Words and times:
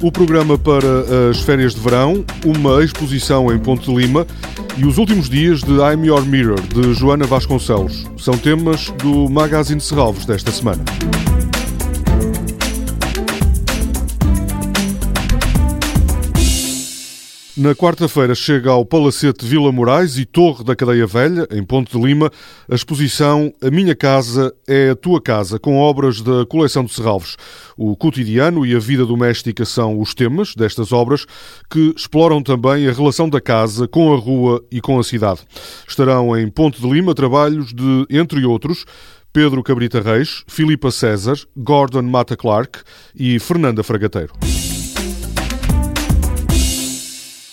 O 0.00 0.12
programa 0.12 0.56
para 0.56 1.28
as 1.28 1.40
férias 1.40 1.74
de 1.74 1.80
verão, 1.80 2.24
uma 2.44 2.84
exposição 2.84 3.52
em 3.52 3.58
Ponte 3.58 3.90
de 3.90 3.94
Lima 3.94 4.24
e 4.76 4.84
os 4.84 4.96
últimos 4.96 5.28
dias 5.28 5.60
de 5.60 5.72
I'm 5.72 6.06
Your 6.06 6.24
Mirror, 6.24 6.60
de 6.60 6.94
Joana 6.94 7.26
Vasconcelos. 7.26 8.06
São 8.16 8.38
temas 8.38 8.90
do 9.02 9.28
Magazine 9.28 9.80
Serralves 9.80 10.24
desta 10.24 10.52
semana. 10.52 10.84
Na 17.58 17.74
quarta-feira 17.74 18.36
chega 18.36 18.70
ao 18.70 18.86
Palacete 18.86 19.44
Vila 19.44 19.72
Moraes 19.72 20.16
e 20.16 20.24
Torre 20.24 20.62
da 20.62 20.76
Cadeia 20.76 21.08
Velha, 21.08 21.44
em 21.50 21.60
Ponte 21.64 21.90
de 21.90 22.00
Lima, 22.00 22.30
a 22.70 22.74
exposição 22.76 23.52
A 23.60 23.68
Minha 23.68 23.96
Casa 23.96 24.54
é 24.64 24.90
a 24.90 24.94
Tua 24.94 25.20
Casa, 25.20 25.58
com 25.58 25.76
obras 25.76 26.20
da 26.20 26.46
coleção 26.46 26.84
de 26.84 26.94
Serralves. 26.94 27.36
O 27.76 27.96
cotidiano 27.96 28.64
e 28.64 28.76
a 28.76 28.78
vida 28.78 29.04
doméstica 29.04 29.64
são 29.64 30.00
os 30.00 30.14
temas 30.14 30.54
destas 30.54 30.92
obras, 30.92 31.26
que 31.68 31.92
exploram 31.96 32.44
também 32.44 32.86
a 32.86 32.92
relação 32.92 33.28
da 33.28 33.40
casa 33.40 33.88
com 33.88 34.14
a 34.14 34.16
rua 34.16 34.64
e 34.70 34.80
com 34.80 34.96
a 34.96 35.02
cidade. 35.02 35.40
Estarão 35.88 36.38
em 36.38 36.48
Ponte 36.48 36.80
de 36.80 36.88
Lima 36.88 37.12
trabalhos 37.12 37.74
de, 37.74 38.06
entre 38.08 38.44
outros, 38.44 38.84
Pedro 39.32 39.64
Cabrita 39.64 40.00
Reis, 40.00 40.44
Filipa 40.46 40.92
César, 40.92 41.36
Gordon 41.56 42.02
Mata 42.02 42.36
Clark 42.36 42.78
e 43.16 43.40
Fernanda 43.40 43.82
Fragateiro. 43.82 44.32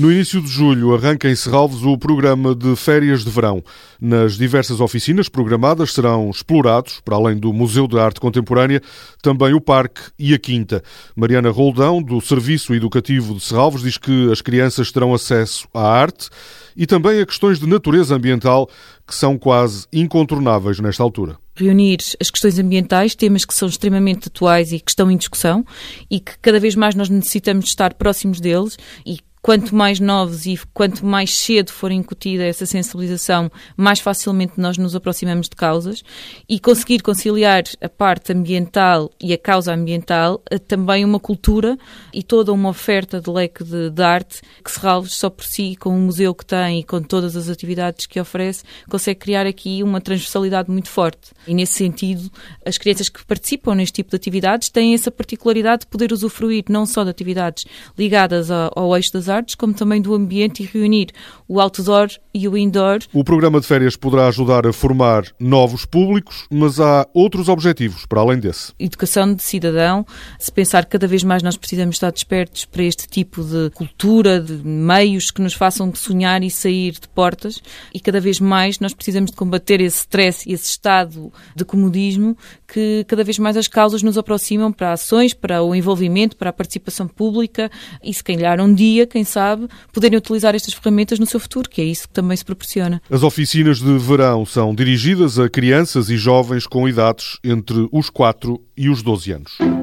No 0.00 0.10
início 0.10 0.40
de 0.40 0.48
julho 0.48 0.94
arranca 0.94 1.28
em 1.28 1.36
Serralves 1.36 1.82
o 1.82 1.98
programa 1.98 2.54
de 2.54 2.74
férias 2.74 3.22
de 3.22 3.30
verão. 3.30 3.62
Nas 4.00 4.38
diversas 4.38 4.80
oficinas 4.80 5.28
programadas 5.28 5.92
serão 5.92 6.30
explorados, 6.30 7.02
para 7.04 7.16
além 7.16 7.36
do 7.36 7.52
Museu 7.52 7.86
de 7.86 7.98
Arte 7.98 8.18
Contemporânea, 8.18 8.80
também 9.20 9.52
o 9.52 9.60
Parque 9.60 10.00
e 10.18 10.32
a 10.32 10.38
Quinta. 10.38 10.82
Mariana 11.14 11.50
Roldão, 11.50 12.02
do 12.02 12.18
Serviço 12.18 12.72
Educativo 12.72 13.34
de 13.34 13.44
Serralves, 13.44 13.82
diz 13.82 13.98
que 13.98 14.32
as 14.32 14.40
crianças 14.40 14.90
terão 14.90 15.12
acesso 15.12 15.68
à 15.74 15.86
arte 15.86 16.30
e 16.74 16.86
também 16.86 17.20
a 17.20 17.26
questões 17.26 17.60
de 17.60 17.66
natureza 17.66 18.14
ambiental 18.14 18.70
que 19.06 19.14
são 19.14 19.36
quase 19.36 19.86
incontornáveis 19.92 20.80
nesta 20.80 21.02
altura 21.02 21.36
reunir 21.56 21.98
as 22.18 22.30
questões 22.30 22.58
ambientais, 22.58 23.14
temas 23.14 23.44
que 23.44 23.52
são 23.52 23.68
extremamente 23.68 24.28
atuais 24.28 24.72
e 24.72 24.80
que 24.80 24.90
estão 24.90 25.10
em 25.10 25.16
discussão 25.18 25.62
e 26.10 26.18
que 26.18 26.38
cada 26.38 26.58
vez 26.58 26.74
mais 26.74 26.94
nós 26.94 27.10
necessitamos 27.10 27.66
estar 27.66 27.92
próximos 27.92 28.40
deles 28.40 28.78
e 29.04 29.18
quanto 29.42 29.74
mais 29.74 29.98
novos 29.98 30.46
e 30.46 30.58
quanto 30.74 31.04
mais 31.04 31.34
cedo 31.34 31.70
for 31.72 31.90
incutida 31.90 32.44
essa 32.44 32.66
sensibilização, 32.66 33.50
mais 33.76 33.98
facilmente 33.98 34.54
nós 34.56 34.76
nos 34.76 34.94
aproximamos 34.94 35.48
de 35.48 35.56
causas 35.56 36.02
e 36.48 36.60
conseguir 36.60 37.00
conciliar 37.02 37.64
a 37.80 37.88
parte 37.88 38.32
ambiental 38.32 39.10
e 39.20 39.32
a 39.32 39.38
causa 39.38 39.72
ambiental 39.72 40.42
também 40.68 41.04
uma 41.04 41.18
cultura 41.18 41.78
e 42.12 42.22
toda 42.22 42.52
uma 42.52 42.68
oferta 42.68 43.20
de 43.20 43.30
leque 43.30 43.64
de, 43.64 43.90
de 43.90 44.02
arte 44.02 44.42
que 44.62 44.70
Serralves 44.70 45.14
só 45.14 45.30
por 45.30 45.44
si, 45.44 45.74
com 45.76 45.90
o 45.90 45.98
museu 45.98 46.34
que 46.34 46.44
tem 46.44 46.80
e 46.80 46.84
com 46.84 47.02
todas 47.02 47.36
as 47.36 47.48
atividades 47.48 48.06
que 48.06 48.20
oferece, 48.20 48.62
consegue 48.88 49.20
criar 49.20 49.46
aqui 49.46 49.82
uma 49.82 50.00
transversalidade 50.00 50.70
muito 50.70 50.88
forte. 50.88 51.30
E 51.46 51.54
nesse 51.54 51.74
sentido, 51.74 52.30
as 52.64 52.76
crianças 52.76 53.08
que 53.08 53.24
participam 53.24 53.74
neste 53.74 53.94
tipo 53.94 54.10
de 54.10 54.16
atividades 54.16 54.68
têm 54.68 54.94
essa 54.94 55.10
particularidade 55.10 55.80
de 55.80 55.86
poder 55.86 56.12
usufruir 56.12 56.64
não 56.68 56.84
só 56.84 57.04
de 57.04 57.10
atividades 57.10 57.64
ligadas 57.98 58.50
ao, 58.50 58.70
ao 58.74 58.96
eixo 58.96 59.12
das 59.12 59.29
artes, 59.30 59.54
como 59.54 59.72
também 59.72 60.02
do 60.02 60.14
ambiente 60.14 60.62
e 60.62 60.66
reunir 60.66 61.08
o 61.48 61.60
outdoor 61.60 62.08
e 62.34 62.46
o 62.46 62.56
indoor. 62.56 62.98
O 63.12 63.24
programa 63.24 63.60
de 63.60 63.66
férias 63.66 63.96
poderá 63.96 64.28
ajudar 64.28 64.66
a 64.66 64.72
formar 64.72 65.24
novos 65.38 65.84
públicos, 65.84 66.46
mas 66.50 66.78
há 66.78 67.06
outros 67.14 67.48
objetivos 67.48 68.04
para 68.06 68.20
além 68.20 68.38
desse. 68.38 68.72
Educação 68.78 69.32
de 69.34 69.42
cidadão, 69.42 70.04
se 70.38 70.52
pensar 70.52 70.84
que 70.84 70.92
cada 70.92 71.06
vez 71.06 71.24
mais 71.24 71.42
nós 71.42 71.56
precisamos 71.56 71.96
estar 71.96 72.12
despertos 72.12 72.64
para 72.64 72.82
este 72.82 73.08
tipo 73.08 73.42
de 73.42 73.70
cultura, 73.70 74.40
de 74.40 74.54
meios 74.64 75.30
que 75.30 75.40
nos 75.40 75.54
façam 75.54 75.92
sonhar 75.94 76.42
e 76.42 76.50
sair 76.50 76.92
de 76.92 77.08
portas, 77.08 77.62
e 77.94 78.00
cada 78.00 78.20
vez 78.20 78.40
mais 78.40 78.78
nós 78.78 78.92
precisamos 78.92 79.30
de 79.30 79.36
combater 79.36 79.80
esse 79.80 80.00
stress 80.00 80.48
e 80.48 80.52
esse 80.52 80.68
estado 80.70 81.32
de 81.54 81.64
comodismo 81.64 82.36
que 82.66 83.04
cada 83.08 83.24
vez 83.24 83.38
mais 83.38 83.56
as 83.56 83.66
causas 83.66 84.02
nos 84.02 84.16
aproximam 84.16 84.72
para 84.72 84.92
ações, 84.92 85.34
para 85.34 85.62
o 85.62 85.74
envolvimento, 85.74 86.36
para 86.36 86.50
a 86.50 86.52
participação 86.52 87.08
pública 87.08 87.70
e 88.02 88.14
se 88.14 88.22
calhar 88.22 88.60
um 88.60 88.72
dia, 88.72 89.06
quem 89.06 89.19
sabe, 89.24 89.68
poderem 89.92 90.18
utilizar 90.18 90.54
estas 90.54 90.74
ferramentas 90.74 91.18
no 91.18 91.26
seu 91.26 91.40
futuro, 91.40 91.68
que 91.68 91.80
é 91.80 91.84
isso 91.84 92.08
que 92.08 92.14
também 92.14 92.36
se 92.36 92.44
proporciona. 92.44 93.00
As 93.10 93.22
oficinas 93.22 93.78
de 93.78 93.98
verão 93.98 94.44
são 94.44 94.74
dirigidas 94.74 95.38
a 95.38 95.48
crianças 95.48 96.10
e 96.10 96.16
jovens 96.16 96.66
com 96.66 96.88
idades 96.88 97.38
entre 97.44 97.88
os 97.92 98.10
4 98.10 98.60
e 98.76 98.88
os 98.88 99.02
12 99.02 99.32
anos. 99.32 99.79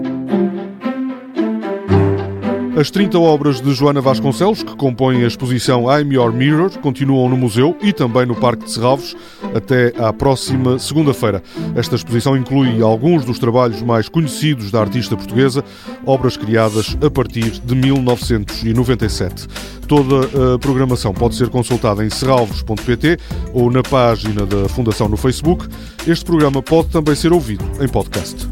As 2.77 2.91
30 2.91 3.17
obras 3.17 3.59
de 3.59 3.73
Joana 3.73 3.99
Vasconcelos, 3.99 4.61
que 4.61 4.75
compõem 4.75 5.23
a 5.23 5.27
exposição 5.27 5.85
I'm 5.85 6.13
Your 6.13 6.31
Mirror, 6.31 6.77
continuam 6.77 7.27
no 7.27 7.35
museu 7.35 7.75
e 7.81 7.91
também 7.91 8.27
no 8.27 8.35
Parque 8.35 8.65
de 8.65 8.71
Serralves 8.71 9.15
até 9.55 9.91
à 9.97 10.13
próxima 10.13 10.77
segunda-feira. 10.77 11.41
Esta 11.75 11.95
exposição 11.95 12.37
inclui 12.37 12.79
alguns 12.83 13.25
dos 13.25 13.39
trabalhos 13.39 13.81
mais 13.81 14.07
conhecidos 14.07 14.69
da 14.69 14.79
artista 14.79 15.17
portuguesa, 15.17 15.63
obras 16.05 16.37
criadas 16.37 16.95
a 17.03 17.09
partir 17.09 17.49
de 17.49 17.73
1997. 17.73 19.47
Toda 19.87 20.53
a 20.53 20.59
programação 20.59 21.15
pode 21.15 21.33
ser 21.33 21.49
consultada 21.49 22.05
em 22.05 22.11
serralves.pt 22.11 23.17
ou 23.55 23.71
na 23.71 23.81
página 23.81 24.45
da 24.45 24.69
Fundação 24.69 25.09
no 25.09 25.17
Facebook. 25.17 25.65
Este 26.07 26.23
programa 26.23 26.61
pode 26.61 26.89
também 26.89 27.15
ser 27.15 27.33
ouvido 27.33 27.65
em 27.81 27.87
podcast. 27.87 28.47